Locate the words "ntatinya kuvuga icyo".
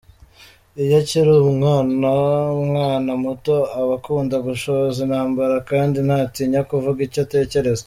6.07-7.19